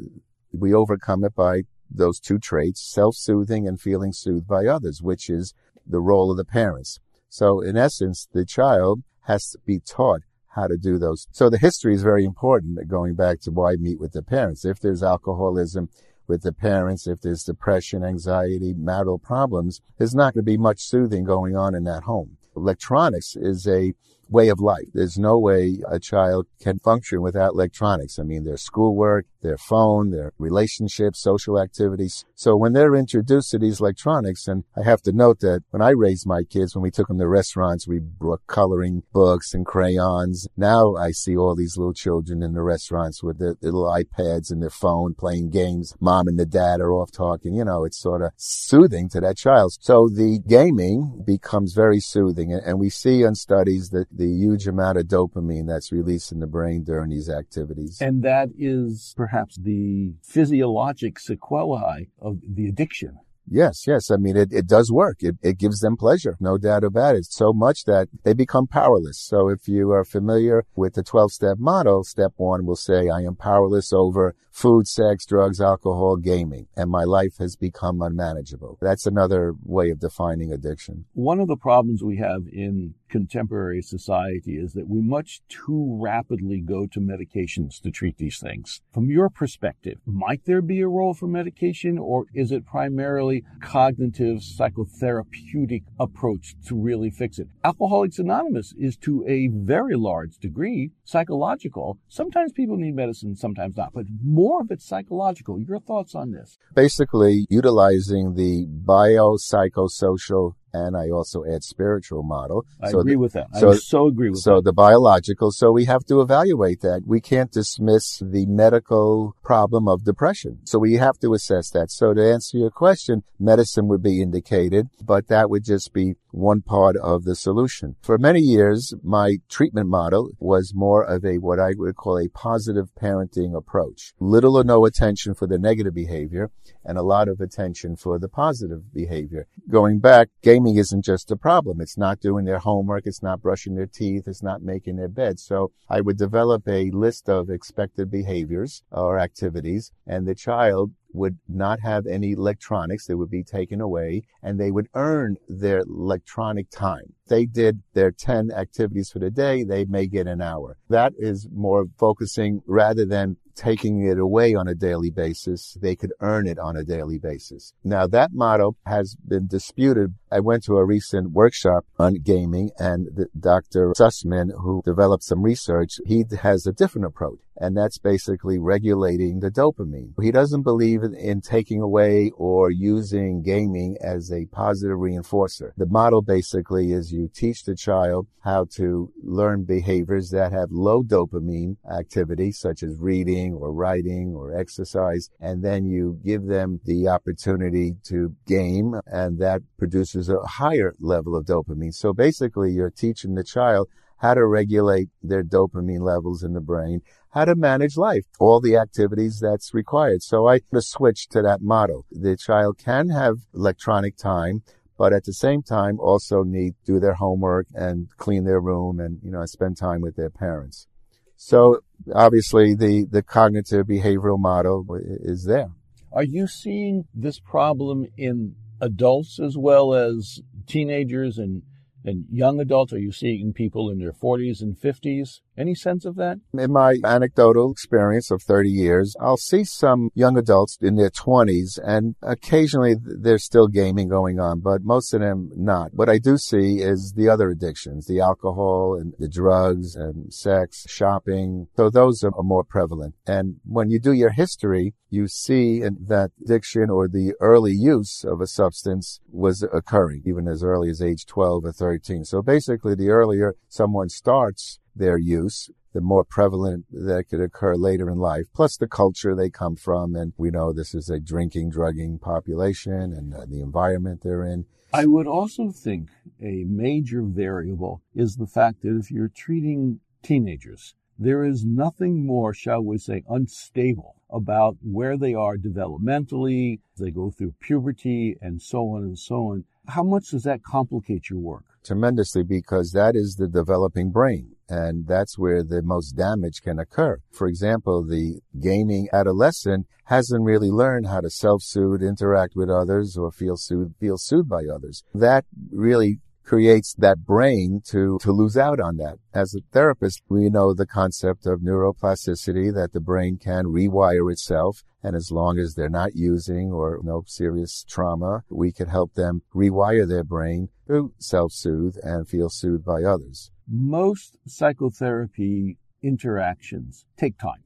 we 0.51 0.73
overcome 0.73 1.23
it 1.23 1.35
by 1.35 1.63
those 1.91 2.19
two 2.19 2.39
traits, 2.39 2.81
self-soothing 2.81 3.67
and 3.67 3.79
feeling 3.79 4.13
soothed 4.13 4.47
by 4.47 4.65
others, 4.65 5.01
which 5.01 5.29
is 5.29 5.53
the 5.85 5.99
role 5.99 6.31
of 6.31 6.37
the 6.37 6.45
parents. 6.45 6.99
So 7.29 7.61
in 7.61 7.77
essence, 7.77 8.27
the 8.31 8.45
child 8.45 9.03
has 9.23 9.51
to 9.51 9.59
be 9.65 9.79
taught 9.79 10.21
how 10.49 10.67
to 10.67 10.77
do 10.77 10.97
those. 10.97 11.27
So 11.31 11.49
the 11.49 11.57
history 11.57 11.93
is 11.93 12.01
very 12.01 12.23
important 12.23 12.87
going 12.87 13.15
back 13.15 13.41
to 13.41 13.51
why 13.51 13.75
meet 13.75 13.99
with 13.99 14.13
the 14.13 14.23
parents. 14.23 14.63
If 14.63 14.79
there's 14.79 15.03
alcoholism 15.03 15.89
with 16.27 16.43
the 16.43 16.53
parents, 16.53 17.07
if 17.07 17.21
there's 17.21 17.43
depression, 17.43 18.03
anxiety, 18.03 18.73
marital 18.73 19.19
problems, 19.19 19.81
there's 19.97 20.15
not 20.15 20.33
going 20.33 20.45
to 20.45 20.51
be 20.51 20.57
much 20.57 20.79
soothing 20.79 21.23
going 21.25 21.55
on 21.55 21.75
in 21.75 21.83
that 21.83 22.03
home. 22.03 22.37
Electronics 22.55 23.35
is 23.35 23.67
a 23.67 23.93
way 24.29 24.49
of 24.49 24.59
life. 24.59 24.85
There's 24.93 25.17
no 25.17 25.37
way 25.37 25.79
a 25.87 25.99
child 25.99 26.47
can 26.59 26.79
function 26.79 27.21
without 27.21 27.53
electronics. 27.53 28.19
I 28.19 28.23
mean, 28.23 28.43
their 28.43 28.57
schoolwork, 28.57 29.25
their 29.41 29.57
phone, 29.57 30.09
their 30.09 30.31
relationships, 30.37 31.21
social 31.21 31.59
activities. 31.59 32.25
So 32.33 32.55
when 32.57 32.73
they're 32.73 32.95
introduced 32.95 33.51
to 33.51 33.59
these 33.59 33.79
electronics, 33.79 34.47
and 34.47 34.63
I 34.75 34.83
have 34.83 35.01
to 35.03 35.11
note 35.11 35.39
that 35.41 35.63
when 35.69 35.81
I 35.81 35.91
raised 35.91 36.25
my 36.27 36.43
kids, 36.43 36.75
when 36.75 36.81
we 36.81 36.91
took 36.91 37.07
them 37.07 37.19
to 37.19 37.27
restaurants, 37.27 37.87
we 37.87 37.99
brought 37.99 38.45
coloring 38.47 39.03
books 39.13 39.53
and 39.53 39.65
crayons. 39.65 40.47
Now 40.57 40.95
I 40.95 41.11
see 41.11 41.37
all 41.37 41.55
these 41.55 41.77
little 41.77 41.93
children 41.93 42.41
in 42.41 42.53
the 42.53 42.61
restaurants 42.61 43.21
with 43.23 43.37
their 43.39 43.55
little 43.61 43.85
iPads 43.85 44.51
and 44.51 44.61
their 44.61 44.69
phone 44.69 45.13
playing 45.13 45.51
games. 45.51 45.93
Mom 45.99 46.27
and 46.27 46.39
the 46.39 46.45
dad 46.45 46.81
are 46.81 46.91
off 46.91 47.11
talking. 47.11 47.53
You 47.53 47.65
know, 47.65 47.85
it's 47.85 47.99
sort 47.99 48.21
of 48.21 48.31
soothing 48.37 49.09
to 49.09 49.21
that 49.21 49.37
child. 49.37 49.77
So 49.79 50.09
the 50.09 50.39
gaming 50.47 51.23
becomes 51.25 51.73
very 51.73 51.99
soothing. 51.99 52.51
And 52.53 52.79
we 52.79 52.89
see 52.89 53.23
in 53.23 53.35
studies 53.35 53.89
that 53.89 54.07
the 54.15 54.27
huge 54.27 54.67
amount 54.67 54.97
of 54.97 55.05
dopamine 55.05 55.67
that's 55.67 55.91
released 55.91 56.31
in 56.31 56.39
the 56.39 56.47
brain 56.47 56.83
during 56.83 57.09
these 57.09 57.29
activities. 57.29 57.99
And 58.01 58.23
that 58.23 58.49
is 58.57 59.13
perhaps 59.17 59.57
the 59.57 60.13
physiologic 60.23 61.19
sequelae 61.19 62.09
of 62.19 62.39
the 62.47 62.67
addiction. 62.67 63.19
Yes, 63.47 63.85
yes. 63.85 64.09
I 64.09 64.17
mean, 64.17 64.35
it, 64.35 64.51
it 64.51 64.65
does 64.65 64.91
work. 64.91 65.17
It, 65.19 65.35
it 65.43 65.59
gives 65.59 65.79
them 65.79 65.97
pleasure. 65.97 66.35
No 66.39 66.57
doubt 66.57 66.83
about 66.83 67.15
it. 67.15 67.25
So 67.25 67.53
much 67.53 67.83
that 67.83 68.07
they 68.23 68.33
become 68.33 68.65
powerless. 68.65 69.19
So 69.19 69.49
if 69.49 69.67
you 69.67 69.91
are 69.91 70.03
familiar 70.03 70.65
with 70.75 70.95
the 70.95 71.03
12 71.03 71.31
step 71.31 71.57
model, 71.59 72.03
step 72.03 72.33
one 72.37 72.65
will 72.65 72.75
say, 72.75 73.09
I 73.09 73.21
am 73.21 73.35
powerless 73.35 73.93
over 73.93 74.33
food, 74.55 74.87
sex, 74.87 75.25
drugs, 75.25 75.59
alcohol, 75.59 76.15
gaming, 76.15 76.65
and 76.77 76.89
my 76.89 77.03
life 77.03 77.37
has 77.37 77.57
become 77.57 78.01
unmanageable. 78.01 78.77
That's 78.81 79.05
another 79.05 79.53
way 79.61 79.89
of 79.89 79.99
defining 79.99 80.53
addiction. 80.53 81.03
One 81.11 81.41
of 81.41 81.49
the 81.49 81.57
problems 81.57 82.01
we 82.01 82.17
have 82.17 82.43
in 82.49 82.93
contemporary 83.09 83.81
society 83.81 84.53
is 84.53 84.73
that 84.73 84.87
we 84.87 85.01
much 85.01 85.41
too 85.49 85.99
rapidly 86.01 86.61
go 86.61 86.87
to 86.87 86.99
medications 86.99 87.81
to 87.81 87.91
treat 87.91 88.17
these 88.17 88.39
things. 88.39 88.81
From 88.93 89.09
your 89.09 89.29
perspective, 89.29 89.99
might 90.05 90.45
there 90.45 90.61
be 90.61 90.81
a 90.81 90.87
role 90.87 91.13
for 91.13 91.27
medication 91.27 91.97
or 91.97 92.25
is 92.33 92.51
it 92.51 92.65
primarily 92.65 93.43
cognitive 93.61 94.37
psychotherapeutic 94.37 95.83
approach 95.99 96.55
to 96.67 96.75
really 96.75 97.09
fix 97.09 97.39
it? 97.39 97.47
Alcoholics 97.63 98.19
Anonymous 98.19 98.73
is 98.77 98.95
to 98.97 99.25
a 99.27 99.47
very 99.47 99.95
large 99.95 100.37
degree 100.37 100.91
psychological. 101.03 101.97
Sometimes 102.07 102.51
people 102.53 102.77
need 102.77 102.95
medicine, 102.95 103.35
sometimes 103.35 103.75
not, 103.77 103.93
but 103.93 104.05
more 104.23 104.44
of 104.53 104.71
it's 104.71 104.85
psychological. 104.85 105.59
Your 105.59 105.79
thoughts 105.79 106.15
on 106.15 106.31
this? 106.31 106.57
Basically, 106.73 107.47
utilizing 107.49 108.35
the 108.35 108.67
biopsychosocial 108.67 110.53
and 110.75 110.97
I 110.97 111.09
also 111.09 111.43
add 111.45 111.63
spiritual 111.63 112.23
model. 112.23 112.65
I 112.81 112.91
so 112.91 112.99
agree 112.99 113.13
the, 113.13 113.19
with 113.19 113.33
that. 113.33 113.47
so- 113.55 113.71
I 113.71 113.75
so 113.75 114.07
agree 114.07 114.29
with 114.29 114.39
so 114.39 114.51
that. 114.51 114.57
So 114.57 114.61
the 114.61 114.73
biological, 114.73 115.51
so 115.51 115.71
we 115.71 115.85
have 115.85 116.05
to 116.05 116.21
evaluate 116.21 116.81
that. 116.81 117.01
We 117.05 117.21
can't 117.21 117.51
dismiss 117.51 118.05
the 118.19 118.45
medical 118.45 119.35
problem 119.43 119.87
of 119.87 120.03
depression. 120.03 120.59
So 120.65 120.79
we 120.79 120.93
have 120.95 121.17
to 121.19 121.33
assess 121.33 121.69
that. 121.71 121.91
So 121.91 122.13
to 122.13 122.23
answer 122.35 122.57
your 122.57 122.71
question, 122.71 123.23
medicine 123.39 123.87
would 123.87 124.03
be 124.03 124.21
indicated, 124.21 124.87
but 125.01 125.27
that 125.27 125.49
would 125.49 125.63
just 125.63 125.93
be 125.93 126.15
one 126.31 126.61
part 126.61 126.97
of 126.97 127.23
the 127.23 127.35
solution. 127.35 127.95
For 128.01 128.17
many 128.17 128.41
years, 128.41 128.93
my 129.01 129.37
treatment 129.49 129.87
model 129.87 130.31
was 130.39 130.73
more 130.75 131.03
of 131.03 131.23
a, 131.23 131.37
what 131.37 131.59
I 131.59 131.71
would 131.77 131.95
call 131.95 132.19
a 132.19 132.27
positive 132.27 132.89
parenting 133.01 133.55
approach. 133.55 134.13
Little 134.19 134.57
or 134.57 134.65
no 134.65 134.85
attention 134.85 135.33
for 135.33 135.47
the 135.47 135.57
negative 135.57 135.93
behavior 135.93 136.51
and 136.83 136.97
a 136.97 137.03
lot 137.03 137.27
of 137.29 137.39
attention 137.39 137.95
for 137.95 138.19
the 138.19 138.27
positive 138.27 138.93
behavior. 138.93 139.47
Going 139.69 139.99
back, 139.99 140.27
gaming 140.65 140.79
isn't 140.79 141.05
just 141.05 141.29
a 141.31 141.35
problem. 141.35 141.79
It's 141.79 141.97
not 141.97 142.19
doing 142.19 142.45
their 142.45 142.59
homework. 142.59 143.05
It's 143.05 143.21
not 143.21 143.41
brushing 143.41 143.75
their 143.75 143.85
teeth. 143.85 144.27
It's 144.27 144.41
not 144.41 144.63
making 144.63 144.95
their 144.95 145.07
bed. 145.07 145.39
So 145.39 145.71
I 145.89 146.01
would 146.01 146.17
develop 146.17 146.67
a 146.67 146.89
list 146.89 147.29
of 147.29 147.49
expected 147.49 148.09
behaviors 148.09 148.81
or 148.91 149.19
activities 149.19 149.91
and 150.07 150.27
the 150.27 150.33
child 150.35 150.91
would 151.13 151.37
not 151.47 151.79
have 151.81 152.07
any 152.07 152.31
electronics. 152.31 153.05
They 153.05 153.13
would 153.13 153.29
be 153.29 153.43
taken 153.43 153.79
away 153.79 154.23
and 154.41 154.59
they 154.59 154.71
would 154.71 154.89
earn 154.95 155.37
their 155.47 155.79
electronic 155.79 156.69
time. 156.71 157.13
They 157.27 157.45
did 157.45 157.81
their 157.93 158.11
10 158.11 158.51
activities 158.51 159.09
for 159.09 159.19
the 159.19 159.31
day. 159.31 159.63
They 159.63 159.85
may 159.85 160.07
get 160.07 160.27
an 160.27 160.41
hour. 160.41 160.77
That 160.89 161.13
is 161.17 161.47
more 161.51 161.85
focusing 161.97 162.61
rather 162.67 163.05
than 163.05 163.37
taking 163.55 164.03
it 164.03 164.19
away 164.19 164.53
on 164.53 164.67
a 164.67 164.75
daily 164.75 165.09
basis. 165.09 165.77
They 165.81 165.95
could 165.95 166.13
earn 166.19 166.47
it 166.47 166.59
on 166.59 166.75
a 166.75 166.83
daily 166.83 167.17
basis. 167.17 167.73
Now 167.83 168.05
that 168.07 168.31
motto 168.33 168.75
has 168.85 169.15
been 169.15 169.47
disputed. 169.47 170.15
I 170.31 170.41
went 170.41 170.63
to 170.65 170.77
a 170.77 170.85
recent 170.85 171.31
workshop 171.31 171.85
on 171.97 172.15
gaming 172.15 172.71
and 172.77 173.27
Dr. 173.39 173.93
Sussman, 173.97 174.51
who 174.61 174.81
developed 174.83 175.23
some 175.23 175.41
research, 175.41 175.99
he 176.05 176.25
has 176.41 176.67
a 176.67 176.73
different 176.73 177.07
approach. 177.07 177.39
And 177.57 177.77
that's 177.77 177.97
basically 177.99 178.59
regulating 178.59 179.39
the 179.39 179.49
dopamine. 179.49 180.11
He 180.21 180.31
doesn't 180.31 180.63
believe 180.63 181.03
in 181.03 181.39
taking 181.39 181.79
away 181.79 182.31
or 182.35 182.69
using 182.69 183.43
gaming 183.43 183.95
as 184.01 184.29
a 184.29 184.45
positive 184.47 184.97
reinforcer. 184.97 185.71
The 185.77 185.85
model 185.85 186.21
basically 186.21 186.91
is 186.91 187.13
you 187.15 187.29
teach 187.33 187.63
the 187.63 187.75
child 187.75 188.27
how 188.43 188.65
to 188.75 189.11
learn 189.23 189.63
behaviors 189.63 190.29
that 190.29 190.51
have 190.51 190.71
low 190.71 191.01
dopamine 191.01 191.77
activity, 191.89 192.51
such 192.51 192.83
as 192.83 192.97
reading 192.99 193.53
or 193.53 193.73
writing 193.73 194.33
or 194.35 194.55
exercise, 194.55 195.29
and 195.39 195.63
then 195.63 195.85
you 195.85 196.19
give 196.23 196.45
them 196.45 196.79
the 196.85 197.07
opportunity 197.07 197.95
to 198.03 198.35
game, 198.45 198.99
and 199.07 199.39
that 199.39 199.61
produces 199.77 200.29
a 200.29 200.39
higher 200.45 200.93
level 200.99 201.35
of 201.35 201.45
dopamine. 201.45 201.93
So 201.93 202.13
basically, 202.13 202.71
you're 202.71 202.91
teaching 202.91 203.35
the 203.35 203.43
child 203.43 203.87
how 204.17 204.33
to 204.33 204.45
regulate 204.45 205.09
their 205.21 205.43
dopamine 205.43 206.01
levels 206.01 206.43
in 206.43 206.53
the 206.53 206.61
brain, 206.61 207.01
how 207.31 207.45
to 207.45 207.55
manage 207.55 207.97
life, 207.97 208.25
all 208.39 208.61
the 208.61 208.77
activities 208.77 209.39
that's 209.39 209.73
required. 209.73 210.23
So 210.23 210.47
I 210.47 210.61
switched 210.79 211.31
to 211.33 211.41
that 211.41 211.61
model. 211.61 212.05
The 212.09 212.37
child 212.37 212.77
can 212.77 213.09
have 213.09 213.39
electronic 213.53 214.15
time, 214.15 214.63
but 214.97 215.13
at 215.13 215.23
the 215.25 215.33
same 215.33 215.61
time 215.61 215.99
also 215.99 216.43
need 216.43 216.73
to 216.85 216.93
do 216.93 216.99
their 216.99 217.15
homework 217.15 217.67
and 217.73 218.07
clean 218.17 218.45
their 218.45 218.59
room 218.59 218.99
and, 218.99 219.19
you 219.23 219.31
know, 219.31 219.45
spend 219.45 219.77
time 219.77 220.01
with 220.01 220.15
their 220.15 220.29
parents. 220.29 220.87
So 221.35 221.81
obviously 222.13 222.75
the, 222.75 223.05
the 223.09 223.21
cognitive 223.21 223.87
behavioral 223.87 224.39
model 224.39 224.85
is 225.01 225.45
there. 225.45 225.71
Are 226.11 226.23
you 226.23 226.47
seeing 226.47 227.05
this 227.13 227.39
problem 227.39 228.07
in 228.17 228.55
adults 228.79 229.39
as 229.39 229.57
well 229.57 229.93
as 229.93 230.41
teenagers 230.65 231.37
and, 231.37 231.63
and 232.05 232.25
young 232.31 232.59
adults? 232.59 232.93
Are 232.93 232.99
you 232.99 233.11
seeing 233.11 233.53
people 233.53 233.89
in 233.89 233.99
their 233.99 234.13
40s 234.13 234.61
and 234.61 234.77
50s? 234.77 235.41
Any 235.57 235.75
sense 235.75 236.05
of 236.05 236.15
that? 236.15 236.39
In 236.53 236.73
my 236.73 236.97
anecdotal 237.03 237.71
experience 237.71 238.29
of 238.29 238.41
30 238.41 238.69
years, 238.69 239.15
I'll 239.21 239.37
see 239.37 239.63
some 239.63 240.09
young 240.13 240.37
adults 240.37 240.77
in 240.81 240.95
their 240.95 241.09
20s 241.09 241.79
and 241.83 242.15
occasionally 242.21 242.95
there's 243.01 243.45
still 243.45 243.67
gaming 243.67 244.09
going 244.09 244.39
on, 244.39 244.59
but 244.59 244.83
most 244.83 245.13
of 245.13 245.21
them 245.21 245.51
not. 245.55 245.93
What 245.93 246.09
I 246.09 246.17
do 246.17 246.37
see 246.37 246.79
is 246.79 247.13
the 247.13 247.29
other 247.29 247.49
addictions, 247.49 248.05
the 248.05 248.19
alcohol 248.19 248.97
and 248.99 249.13
the 249.17 249.29
drugs 249.29 249.95
and 249.95 250.33
sex, 250.33 250.85
shopping. 250.89 251.67
So 251.77 251.89
those 251.89 252.23
are 252.23 252.31
more 252.43 252.63
prevalent. 252.63 253.15
And 253.25 253.55
when 253.63 253.89
you 253.89 253.99
do 253.99 254.11
your 254.11 254.31
history, 254.31 254.93
you 255.09 255.27
see 255.27 255.79
that 255.81 256.31
addiction 256.43 256.89
or 256.89 257.07
the 257.07 257.33
early 257.39 257.71
use 257.71 258.25
of 258.25 258.41
a 258.41 258.47
substance 258.47 259.21
was 259.31 259.63
occurring 259.63 260.23
even 260.25 260.47
as 260.47 260.63
early 260.63 260.89
as 260.89 261.01
age 261.01 261.25
12 261.25 261.65
or 261.65 261.71
13. 261.71 261.94
So 262.25 262.41
basically 262.41 262.95
the 262.95 263.09
earlier 263.09 263.55
someone 263.67 264.09
starts 264.09 264.79
their 264.95 265.17
use, 265.17 265.69
the 265.93 266.01
more 266.01 266.23
prevalent 266.23 266.85
that 266.91 267.25
could 267.29 267.41
occur 267.41 267.75
later 267.75 268.09
in 268.09 268.17
life, 268.17 268.45
plus 268.53 268.77
the 268.77 268.87
culture 268.87 269.35
they 269.35 269.49
come 269.49 269.75
from. 269.75 270.15
And 270.15 270.33
we 270.37 270.51
know 270.51 270.73
this 270.73 270.93
is 270.93 271.09
a 271.09 271.19
drinking, 271.19 271.69
drugging 271.69 272.19
population 272.19 273.13
and 273.13 273.33
uh, 273.33 273.45
the 273.47 273.61
environment 273.61 274.21
they're 274.23 274.43
in. 274.43 274.65
I 274.93 275.05
would 275.05 275.27
also 275.27 275.71
think 275.71 276.09
a 276.41 276.63
major 276.65 277.21
variable 277.21 278.01
is 278.13 278.35
the 278.35 278.47
fact 278.47 278.81
that 278.81 278.97
if 278.97 279.11
you're 279.11 279.27
treating 279.27 279.99
teenagers, 280.21 280.95
there 281.17 281.43
is 281.43 281.65
nothing 281.65 282.25
more, 282.25 282.53
shall 282.53 282.81
we 282.81 282.97
say, 282.97 283.23
unstable 283.29 284.15
about 284.29 284.77
where 284.81 285.17
they 285.17 285.33
are 285.33 285.57
developmentally, 285.57 286.79
they 286.97 287.11
go 287.11 287.29
through 287.29 287.53
puberty 287.59 288.37
and 288.41 288.61
so 288.61 288.89
on 288.89 289.03
and 289.03 289.19
so 289.19 289.51
on. 289.51 289.63
How 289.87 290.03
much 290.03 290.29
does 290.31 290.43
that 290.43 290.63
complicate 290.63 291.29
your 291.29 291.39
work? 291.39 291.63
Tremendously 291.83 292.43
because 292.43 292.91
that 292.91 293.15
is 293.15 293.35
the 293.35 293.47
developing 293.47 294.11
brain 294.11 294.55
and 294.67 295.07
that's 295.07 295.37
where 295.37 295.63
the 295.63 295.81
most 295.81 296.13
damage 296.13 296.61
can 296.61 296.79
occur. 296.79 297.19
For 297.31 297.47
example, 297.47 298.03
the 298.03 298.39
gaming 298.59 299.07
adolescent 299.13 299.87
hasn't 300.05 300.43
really 300.43 300.71
learned 300.71 301.07
how 301.07 301.21
to 301.21 301.29
self-soothe, 301.29 302.01
interact 302.01 302.55
with 302.55 302.69
others, 302.69 303.17
or 303.17 303.31
feel 303.31 303.57
soothed, 303.57 303.95
feel 303.99 304.17
soothed 304.17 304.49
by 304.49 304.63
others. 304.65 305.03
That 305.13 305.45
really 305.71 306.19
creates 306.45 306.93
that 306.97 307.25
brain 307.25 307.81
to, 307.85 308.17
to 308.21 308.31
lose 308.31 308.55
out 308.55 308.79
on 308.79 308.97
that. 308.97 309.17
As 309.33 309.55
a 309.55 309.61
therapist, 309.71 310.21
we 310.29 310.49
know 310.49 310.73
the 310.73 310.85
concept 310.85 311.45
of 311.45 311.59
neuroplasticity, 311.59 312.73
that 312.73 312.93
the 312.93 312.99
brain 312.99 313.37
can 313.37 313.65
rewire 313.65 314.31
itself. 314.31 314.83
And 315.03 315.15
as 315.15 315.31
long 315.31 315.59
as 315.59 315.73
they're 315.73 315.89
not 315.89 316.15
using 316.15 316.71
or 316.71 316.99
no 317.03 317.23
serious 317.27 317.83
trauma, 317.87 318.43
we 318.49 318.71
can 318.71 318.87
help 318.87 319.13
them 319.13 319.41
rewire 319.53 320.07
their 320.07 320.23
brain 320.23 320.69
to 320.87 321.13
self-soothe 321.19 321.97
and 322.03 322.27
feel 322.27 322.49
soothed 322.49 322.85
by 322.85 323.03
others. 323.03 323.51
Most 323.67 324.37
psychotherapy 324.47 325.77
interactions 326.01 327.05
take 327.17 327.37
time. 327.37 327.63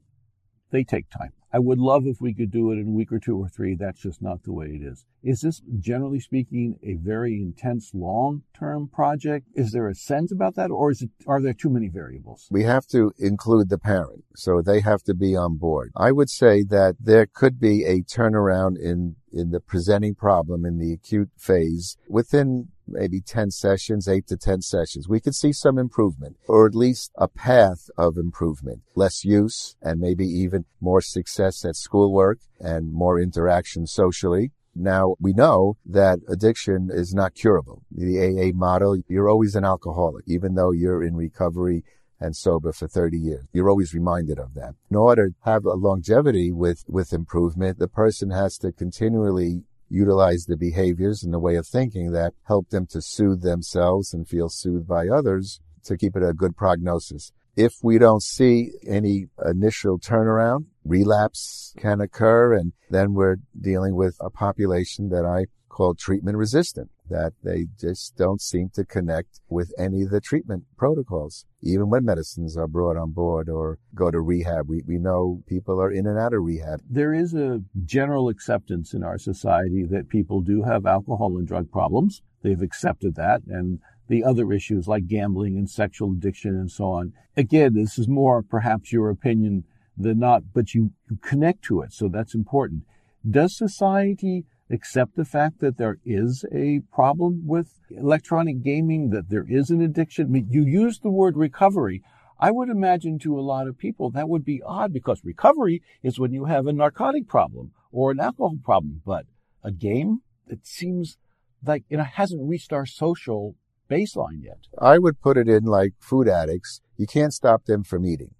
They 0.70 0.84
take 0.84 1.08
time. 1.10 1.32
I 1.52 1.58
would 1.58 1.78
love 1.78 2.06
if 2.06 2.20
we 2.20 2.32
could 2.32 2.50
do 2.50 2.70
it 2.70 2.76
in 2.76 2.88
a 2.88 2.90
week 2.90 3.10
or 3.10 3.18
two 3.18 3.36
or 3.36 3.48
three. 3.48 3.74
That's 3.74 4.00
just 4.00 4.22
not 4.22 4.44
the 4.44 4.52
way 4.52 4.66
it 4.66 4.82
is. 4.82 5.04
Is 5.22 5.40
this, 5.40 5.60
generally 5.78 6.20
speaking, 6.20 6.78
a 6.82 6.94
very 6.94 7.34
intense 7.36 7.90
long-term 7.92 8.88
project? 8.88 9.46
Is 9.54 9.72
there 9.72 9.88
a 9.88 9.94
sense 9.94 10.32
about 10.32 10.54
that 10.54 10.70
or 10.70 10.92
is 10.92 11.02
it, 11.02 11.10
are 11.26 11.42
there 11.42 11.52
too 11.52 11.68
many 11.68 11.88
variables? 11.88 12.48
We 12.50 12.62
have 12.64 12.86
to 12.88 13.12
include 13.18 13.68
the 13.68 13.78
parent. 13.78 14.24
So 14.36 14.62
they 14.62 14.80
have 14.80 15.02
to 15.02 15.14
be 15.14 15.36
on 15.36 15.56
board. 15.56 15.90
I 15.96 16.12
would 16.12 16.30
say 16.30 16.62
that 16.70 16.96
there 17.00 17.26
could 17.26 17.58
be 17.58 17.84
a 17.84 18.02
turnaround 18.02 18.78
in, 18.78 19.16
in 19.32 19.50
the 19.50 19.60
presenting 19.60 20.14
problem 20.14 20.64
in 20.64 20.78
the 20.78 20.92
acute 20.92 21.30
phase 21.36 21.96
within 22.08 22.68
maybe 22.90 23.20
10 23.20 23.50
sessions, 23.50 24.08
8 24.08 24.26
to 24.28 24.36
10 24.36 24.62
sessions, 24.62 25.08
we 25.08 25.20
could 25.20 25.34
see 25.34 25.52
some 25.52 25.78
improvement, 25.78 26.36
or 26.48 26.66
at 26.66 26.74
least 26.74 27.12
a 27.16 27.28
path 27.28 27.88
of 27.96 28.16
improvement. 28.16 28.82
Less 28.94 29.24
use 29.24 29.76
and 29.82 30.00
maybe 30.00 30.26
even 30.26 30.64
more 30.80 31.00
success 31.00 31.64
at 31.64 31.76
schoolwork 31.76 32.38
and 32.58 32.92
more 32.92 33.20
interaction 33.20 33.86
socially. 33.86 34.52
Now, 34.74 35.16
we 35.18 35.32
know 35.32 35.76
that 35.84 36.20
addiction 36.28 36.90
is 36.92 37.12
not 37.12 37.34
curable. 37.34 37.82
The 37.90 38.18
AA 38.20 38.56
model, 38.56 38.96
you're 39.08 39.28
always 39.28 39.56
an 39.56 39.64
alcoholic, 39.64 40.24
even 40.28 40.54
though 40.54 40.70
you're 40.70 41.02
in 41.02 41.16
recovery 41.16 41.82
and 42.20 42.36
sober 42.36 42.72
for 42.72 42.86
30 42.86 43.18
years. 43.18 43.46
You're 43.52 43.70
always 43.70 43.94
reminded 43.94 44.38
of 44.38 44.54
that. 44.54 44.74
In 44.90 44.96
order 44.96 45.30
to 45.30 45.34
have 45.44 45.64
a 45.64 45.72
longevity 45.72 46.52
with, 46.52 46.84
with 46.86 47.12
improvement, 47.12 47.78
the 47.78 47.88
person 47.88 48.30
has 48.30 48.58
to 48.58 48.72
continually 48.72 49.64
utilize 49.90 50.46
the 50.46 50.56
behaviors 50.56 51.22
and 51.22 51.34
the 51.34 51.38
way 51.38 51.56
of 51.56 51.66
thinking 51.66 52.12
that 52.12 52.32
help 52.44 52.70
them 52.70 52.86
to 52.86 53.02
soothe 53.02 53.42
themselves 53.42 54.14
and 54.14 54.28
feel 54.28 54.48
soothed 54.48 54.86
by 54.86 55.08
others 55.08 55.60
to 55.84 55.96
keep 55.96 56.16
it 56.16 56.22
a 56.22 56.32
good 56.32 56.56
prognosis. 56.56 57.32
If 57.56 57.74
we 57.82 57.98
don't 57.98 58.22
see 58.22 58.70
any 58.86 59.26
initial 59.44 59.98
turnaround, 59.98 60.66
relapse 60.84 61.74
can 61.76 62.00
occur. 62.00 62.54
And 62.54 62.72
then 62.88 63.12
we're 63.12 63.36
dealing 63.60 63.96
with 63.96 64.16
a 64.20 64.30
population 64.30 65.08
that 65.10 65.24
I 65.26 65.46
call 65.70 65.94
treatment 65.94 66.36
resistant, 66.36 66.90
that 67.08 67.32
they 67.42 67.66
just 67.80 68.16
don't 68.16 68.42
seem 68.42 68.68
to 68.74 68.84
connect 68.84 69.40
with 69.48 69.72
any 69.78 70.02
of 70.02 70.10
the 70.10 70.20
treatment 70.20 70.64
protocols. 70.76 71.46
Even 71.62 71.88
when 71.88 72.04
medicines 72.04 72.56
are 72.56 72.66
brought 72.66 72.96
on 72.96 73.12
board 73.12 73.48
or 73.48 73.78
go 73.94 74.10
to 74.10 74.20
rehab, 74.20 74.68
we, 74.68 74.82
we 74.86 74.98
know 74.98 75.42
people 75.46 75.80
are 75.80 75.90
in 75.90 76.06
and 76.06 76.18
out 76.18 76.34
of 76.34 76.42
rehab. 76.42 76.82
There 76.88 77.14
is 77.14 77.32
a 77.32 77.62
general 77.84 78.28
acceptance 78.28 78.92
in 78.92 79.02
our 79.02 79.18
society 79.18 79.84
that 79.84 80.08
people 80.08 80.42
do 80.42 80.62
have 80.62 80.84
alcohol 80.84 81.38
and 81.38 81.48
drug 81.48 81.70
problems. 81.70 82.20
They've 82.42 82.60
accepted 82.60 83.14
that 83.14 83.42
and 83.46 83.80
the 84.08 84.24
other 84.24 84.52
issues 84.52 84.88
like 84.88 85.06
gambling 85.06 85.56
and 85.56 85.70
sexual 85.70 86.12
addiction 86.12 86.56
and 86.56 86.70
so 86.70 86.84
on. 86.84 87.12
Again, 87.36 87.74
this 87.74 87.96
is 87.96 88.08
more 88.08 88.42
perhaps 88.42 88.92
your 88.92 89.08
opinion 89.08 89.64
than 89.96 90.18
not, 90.18 90.42
but 90.52 90.74
you, 90.74 90.90
you 91.08 91.16
connect 91.22 91.62
to 91.62 91.82
it. 91.82 91.92
So 91.92 92.08
that's 92.08 92.34
important. 92.34 92.82
Does 93.28 93.56
society 93.56 94.46
accept 94.70 95.16
the 95.16 95.24
fact 95.24 95.60
that 95.60 95.76
there 95.76 95.98
is 96.04 96.44
a 96.52 96.80
problem 96.92 97.42
with 97.46 97.78
electronic 97.90 98.62
gaming, 98.62 99.10
that 99.10 99.28
there 99.28 99.46
is 99.48 99.70
an 99.70 99.80
addiction? 99.80 100.26
I 100.26 100.28
mean, 100.28 100.46
you 100.50 100.64
use 100.64 101.00
the 101.00 101.10
word 101.10 101.36
recovery. 101.36 102.02
I 102.38 102.50
would 102.50 102.68
imagine 102.68 103.18
to 103.20 103.38
a 103.38 103.42
lot 103.42 103.66
of 103.66 103.76
people 103.76 104.10
that 104.10 104.28
would 104.28 104.44
be 104.44 104.62
odd 104.64 104.92
because 104.92 105.20
recovery 105.24 105.82
is 106.02 106.18
when 106.18 106.32
you 106.32 106.46
have 106.46 106.66
a 106.66 106.72
narcotic 106.72 107.28
problem 107.28 107.72
or 107.92 108.10
an 108.10 108.20
alcohol 108.20 108.56
problem, 108.64 109.02
but 109.04 109.26
a 109.62 109.70
game, 109.70 110.22
it 110.46 110.66
seems 110.66 111.18
like 111.64 111.84
it 111.90 111.98
hasn't 111.98 112.48
reached 112.48 112.72
our 112.72 112.86
social 112.86 113.56
baseline 113.90 114.42
yet. 114.42 114.60
I 114.78 114.98
would 114.98 115.20
put 115.20 115.36
it 115.36 115.48
in 115.48 115.64
like 115.64 115.92
food 115.98 116.28
addicts. 116.28 116.80
You 116.96 117.06
can't 117.06 117.34
stop 117.34 117.64
them 117.64 117.84
from 117.84 118.06
eating 118.06 118.34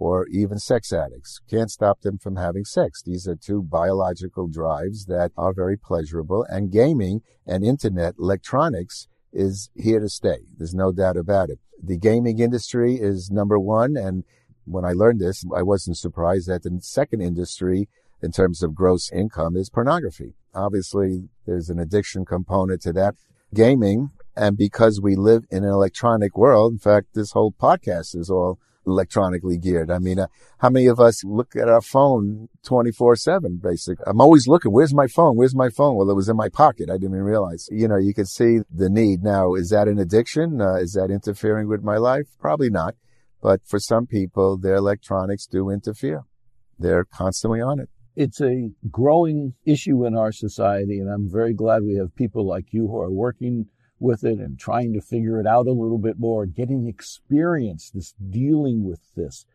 or 0.00 0.28
even 0.28 0.60
sex 0.60 0.92
addicts. 0.92 1.40
Can't 1.50 1.72
stop 1.72 2.02
them 2.02 2.18
from 2.18 2.36
having 2.36 2.64
sex. 2.64 3.02
These 3.02 3.26
are 3.26 3.34
two 3.34 3.64
biological 3.64 4.46
drives 4.46 5.06
that 5.06 5.32
are 5.36 5.52
very 5.52 5.76
pleasurable 5.76 6.46
and 6.48 6.70
gaming 6.70 7.22
and 7.44 7.64
internet 7.64 8.14
electronics 8.16 9.08
is 9.32 9.70
here 9.74 9.98
to 9.98 10.08
stay. 10.08 10.38
There's 10.56 10.72
no 10.72 10.92
doubt 10.92 11.16
about 11.16 11.50
it. 11.50 11.58
The 11.82 11.98
gaming 11.98 12.38
industry 12.38 12.94
is 12.94 13.28
number 13.28 13.58
one. 13.58 13.96
And 13.96 14.22
when 14.64 14.84
I 14.84 14.92
learned 14.92 15.18
this, 15.18 15.44
I 15.52 15.64
wasn't 15.64 15.96
surprised 15.96 16.48
that 16.48 16.62
the 16.62 16.78
second 16.80 17.20
industry 17.20 17.88
in 18.22 18.30
terms 18.30 18.62
of 18.62 18.76
gross 18.76 19.10
income 19.10 19.56
is 19.56 19.68
pornography. 19.68 20.34
Obviously, 20.54 21.28
there's 21.44 21.70
an 21.70 21.80
addiction 21.80 22.24
component 22.24 22.82
to 22.82 22.92
that. 22.92 23.16
Gaming, 23.52 24.10
and 24.36 24.56
because 24.56 25.00
we 25.00 25.16
live 25.16 25.44
in 25.50 25.64
an 25.64 25.70
electronic 25.70 26.36
world, 26.36 26.72
in 26.74 26.78
fact, 26.78 27.08
this 27.14 27.32
whole 27.32 27.50
podcast 27.50 28.14
is 28.14 28.30
all 28.30 28.60
electronically 28.88 29.58
geared. 29.58 29.90
I 29.90 29.98
mean, 29.98 30.18
uh, 30.18 30.26
how 30.58 30.70
many 30.70 30.86
of 30.86 30.98
us 30.98 31.24
look 31.24 31.54
at 31.56 31.68
our 31.68 31.80
phone 31.80 32.48
24 32.64 33.16
seven, 33.16 33.60
basically? 33.62 34.04
I'm 34.06 34.20
always 34.20 34.46
looking, 34.48 34.72
where's 34.72 34.94
my 34.94 35.06
phone? 35.06 35.36
Where's 35.36 35.54
my 35.54 35.68
phone? 35.68 35.96
Well, 35.96 36.10
it 36.10 36.14
was 36.14 36.28
in 36.28 36.36
my 36.36 36.48
pocket. 36.48 36.90
I 36.90 36.94
didn't 36.94 37.14
even 37.14 37.22
realize, 37.22 37.68
you 37.70 37.88
know, 37.88 37.96
you 37.96 38.14
can 38.14 38.26
see 38.26 38.60
the 38.70 38.90
need. 38.90 39.22
Now, 39.22 39.54
is 39.54 39.70
that 39.70 39.88
an 39.88 39.98
addiction? 39.98 40.60
Uh, 40.60 40.76
is 40.76 40.92
that 40.92 41.10
interfering 41.10 41.68
with 41.68 41.82
my 41.82 41.96
life? 41.96 42.26
Probably 42.40 42.70
not. 42.70 42.94
But 43.40 43.60
for 43.64 43.78
some 43.78 44.06
people, 44.06 44.58
their 44.58 44.74
electronics 44.74 45.46
do 45.46 45.70
interfere. 45.70 46.24
They're 46.78 47.04
constantly 47.04 47.60
on 47.60 47.80
it. 47.80 47.88
It's 48.16 48.40
a 48.40 48.70
growing 48.90 49.54
issue 49.64 50.04
in 50.04 50.16
our 50.16 50.32
society, 50.32 50.98
and 50.98 51.08
I'm 51.08 51.30
very 51.30 51.54
glad 51.54 51.84
we 51.84 51.94
have 51.96 52.16
people 52.16 52.44
like 52.46 52.72
you 52.72 52.88
who 52.88 52.98
are 52.98 53.10
working 53.10 53.66
with 54.00 54.24
it 54.24 54.38
and 54.38 54.58
trying 54.58 54.92
to 54.92 55.00
figure 55.00 55.40
it 55.40 55.46
out 55.46 55.66
a 55.66 55.72
little 55.72 55.98
bit 55.98 56.18
more, 56.18 56.46
getting 56.46 56.86
experience 56.86 57.90
this 57.90 58.14
dealing 58.30 58.84
with 58.84 59.00
this. 59.14 59.46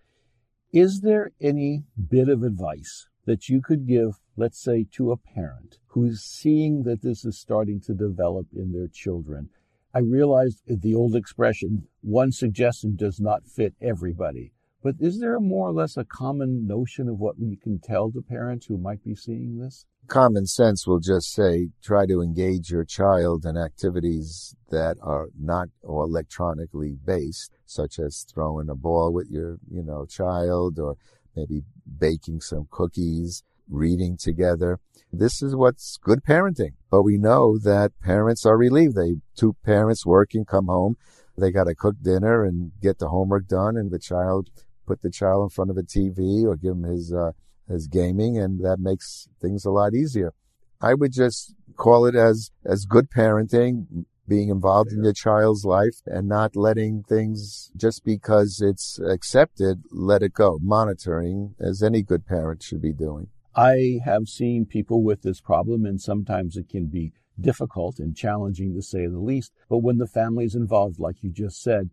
Is 0.71 1.01
there 1.01 1.31
any 1.39 1.83
bit 2.09 2.29
of 2.29 2.43
advice 2.43 3.07
that 3.25 3.47
you 3.47 3.61
could 3.61 3.87
give, 3.87 4.19
let's 4.35 4.61
say, 4.61 4.85
to 4.91 5.11
a 5.11 5.17
parent 5.17 5.77
who's 5.87 6.21
seeing 6.21 6.83
that 6.83 7.01
this 7.01 7.23
is 7.23 7.37
starting 7.37 7.79
to 7.81 7.93
develop 7.93 8.47
in 8.55 8.71
their 8.71 8.87
children? 8.87 9.49
I 9.93 9.99
realized 9.99 10.63
the 10.65 10.95
old 10.95 11.15
expression, 11.15 11.87
one 12.01 12.31
suggestion 12.31 12.95
does 12.95 13.19
not 13.19 13.45
fit 13.45 13.75
everybody. 13.79 14.51
But 14.83 14.95
is 14.99 15.21
there 15.21 15.39
more 15.39 15.69
or 15.69 15.71
less 15.71 15.95
a 15.95 16.03
common 16.03 16.67
notion 16.67 17.07
of 17.07 17.17
what 17.17 17.39
we 17.39 17.55
can 17.55 17.79
tell 17.79 18.11
to 18.11 18.21
parents 18.21 18.65
who 18.65 18.77
might 18.77 19.01
be 19.01 19.15
seeing 19.15 19.57
this? 19.57 19.85
Common 20.07 20.45
sense 20.45 20.85
will 20.85 20.99
just 20.99 21.31
say 21.31 21.69
try 21.81 22.05
to 22.05 22.21
engage 22.21 22.69
your 22.69 22.83
child 22.83 23.45
in 23.45 23.55
activities 23.55 24.53
that 24.69 24.97
are 25.01 25.29
not 25.39 25.69
or 25.83 26.03
electronically 26.03 26.97
based, 27.05 27.57
such 27.65 27.97
as 27.97 28.25
throwing 28.29 28.67
a 28.67 28.75
ball 28.75 29.13
with 29.13 29.29
your, 29.31 29.57
you 29.71 29.81
know, 29.81 30.05
child 30.05 30.77
or 30.77 30.97
maybe 31.33 31.61
baking 31.97 32.41
some 32.41 32.67
cookies, 32.69 33.41
reading 33.69 34.17
together. 34.17 34.79
This 35.13 35.41
is 35.41 35.55
what's 35.55 35.97
good 36.03 36.25
parenting. 36.25 36.73
But 36.91 37.03
we 37.03 37.17
know 37.17 37.57
that 37.57 37.97
parents 38.01 38.45
are 38.45 38.57
relieved. 38.57 38.95
They, 38.95 39.15
two 39.37 39.55
parents 39.63 40.05
working, 40.05 40.43
come 40.43 40.65
home. 40.67 40.97
They 41.37 41.51
got 41.51 41.63
to 41.63 41.73
cook 41.73 41.95
dinner 42.01 42.43
and 42.43 42.73
get 42.81 42.99
the 42.99 43.07
homework 43.07 43.47
done 43.47 43.77
and 43.77 43.89
the 43.89 43.97
child 43.97 44.49
put 44.85 45.01
the 45.01 45.09
child 45.09 45.43
in 45.43 45.49
front 45.49 45.71
of 45.71 45.77
a 45.77 45.83
TV 45.83 46.43
or 46.43 46.55
give 46.55 46.73
him 46.73 46.83
his 46.83 47.13
uh, 47.13 47.31
his 47.67 47.87
gaming, 47.87 48.37
and 48.37 48.63
that 48.63 48.79
makes 48.79 49.29
things 49.41 49.65
a 49.65 49.71
lot 49.71 49.93
easier. 49.93 50.33
I 50.81 50.93
would 50.93 51.13
just 51.13 51.55
call 51.75 52.05
it 52.05 52.15
as 52.15 52.51
as 52.65 52.85
good 52.85 53.09
parenting, 53.09 54.05
being 54.27 54.49
involved 54.49 54.91
in 54.91 55.03
your 55.03 55.13
child's 55.13 55.65
life 55.65 56.01
and 56.05 56.27
not 56.27 56.55
letting 56.55 57.03
things 57.03 57.71
just 57.75 58.03
because 58.03 58.61
it's 58.61 58.99
accepted, 58.99 59.83
let 59.91 60.21
it 60.21 60.33
go. 60.33 60.59
Monitoring, 60.61 61.55
as 61.59 61.83
any 61.83 62.01
good 62.01 62.25
parent 62.25 62.63
should 62.63 62.81
be 62.81 62.93
doing. 62.93 63.27
I 63.55 63.99
have 64.03 64.27
seen 64.27 64.65
people 64.65 65.03
with 65.03 65.21
this 65.21 65.39
problem, 65.39 65.85
and 65.85 66.01
sometimes 66.01 66.57
it 66.57 66.69
can 66.69 66.87
be 66.87 67.11
difficult 67.39 67.99
and 67.99 68.15
challenging 68.15 68.73
to 68.73 68.81
say 68.81 69.05
the 69.07 69.19
least. 69.19 69.51
But 69.69 69.79
when 69.79 69.97
the 69.97 70.07
family 70.07 70.45
is 70.45 70.55
involved, 70.55 70.99
like 70.99 71.21
you 71.21 71.31
just 71.31 71.61
said, 71.61 71.89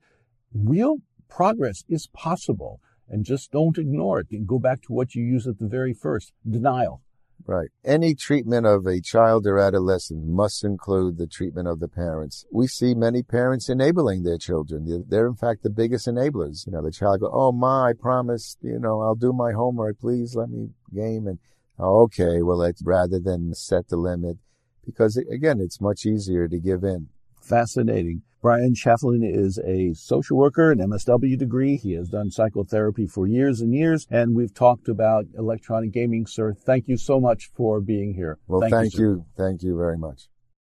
real 0.55 0.99
progress 1.31 1.85
is 1.89 2.09
possible 2.09 2.81
and 3.09 3.25
just 3.25 3.51
don't 3.51 3.79
ignore 3.79 4.21
it 4.21 4.27
and 4.31 4.47
go 4.47 4.59
back 4.59 4.83
to 4.83 4.93
what 4.93 5.15
you 5.15 5.23
used 5.25 5.49
at 5.49 5.59
the 5.59 5.67
very 5.67 5.95
first 5.95 6.33
denial. 6.49 7.03
Right. 7.47 7.71
Any 7.85 8.15
treatment 8.15 8.67
of 8.67 8.87
a 8.87 9.01
child 9.01 9.47
or 9.47 9.59
adolescent 9.59 10.27
must 10.27 10.63
include 10.63 11.17
the 11.17 11.27
treatment 11.27 11.69
of 11.69 11.81
the 11.81 11.89
parents. 11.89 12.45
We 12.53 12.67
see 12.67 12.95
many 12.95 13.23
parents 13.23 13.69
enabling 13.69 14.23
their 14.23 14.39
children. 14.39 15.07
They're, 15.09 15.27
in 15.27 15.35
fact, 15.35 15.63
the 15.63 15.71
biggest 15.71 16.07
enablers. 16.07 16.67
You 16.67 16.73
know, 16.73 16.83
the 16.83 16.93
child 16.93 17.21
go, 17.21 17.31
Oh, 17.33 17.51
ma, 17.53 17.87
I 17.87 17.93
promised, 17.95 18.59
you 18.63 18.79
know, 18.79 19.01
I'll 19.01 19.15
do 19.15 19.33
my 19.33 19.53
homework. 19.53 20.01
Please 20.01 20.37
let 20.37 20.51
me 20.51 20.69
game. 20.95 21.27
And, 21.27 21.39
oh, 21.79 22.03
okay, 22.03 22.43
well, 22.43 22.59
let's 22.59 22.83
rather 22.85 23.19
than 23.19 23.55
set 23.55 23.89
the 23.89 23.97
limit, 23.97 24.37
because 24.85 25.17
again, 25.17 25.61
it's 25.61 25.81
much 25.81 26.05
easier 26.05 26.47
to 26.47 26.61
give 26.61 26.85
in. 26.85 27.09
Fascinating. 27.51 28.23
Brian 28.41 28.75
Schaflin 28.75 29.23
is 29.23 29.59
a 29.67 29.93
social 29.95 30.37
worker, 30.37 30.71
an 30.71 30.79
MSW 30.79 31.37
degree. 31.37 31.77
He 31.77 31.95
has 31.95 32.09
done 32.09 32.31
psychotherapy 32.31 33.09
for 33.09 33.27
years 33.27 33.61
and 33.61 33.75
years, 33.75 34.07
and 34.09 34.37
we've 34.37 34.55
talked 34.55 34.89
about 34.89 35.27
electronic 35.37 35.91
gaming. 35.91 36.27
Sir, 36.27 36.55
thank 36.55 36.87
you 36.87 36.97
so 36.97 37.19
much 37.19 37.51
for 37.57 37.81
being 37.81 38.15
here. 38.15 38.39
Well, 38.47 38.61
thank, 38.61 38.73
thank 38.73 38.95
you, 38.95 39.01
you. 39.01 39.25
Thank 39.37 39.65
you 39.65 39.77
very 39.77 39.99
much. 39.99 40.29